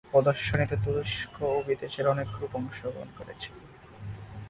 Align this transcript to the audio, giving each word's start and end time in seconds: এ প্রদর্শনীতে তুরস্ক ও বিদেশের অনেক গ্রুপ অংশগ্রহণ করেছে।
এ 0.05 0.11
প্রদর্শনীতে 0.13 0.75
তুরস্ক 0.83 1.35
ও 1.47 1.57
বিদেশের 1.67 2.05
অনেক 2.13 2.27
গ্রুপ 2.35 2.53
অংশগ্রহণ 2.59 3.09
করেছে। 3.17 3.49